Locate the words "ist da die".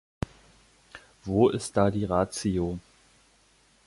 1.49-2.05